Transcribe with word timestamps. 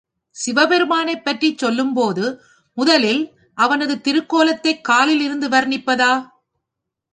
சிவபெருமானைப் 0.35 1.23
பற்றிச் 1.23 1.57
சொல்லும்போது 1.57 2.23
முதலில் 2.77 3.21
அவனது 3.57 3.95
திருக்கோலத்தைக் 3.97 4.83
காலில் 4.83 5.21
இருந்து 5.21 5.49
வர்ணிப்பதா? 5.49 6.11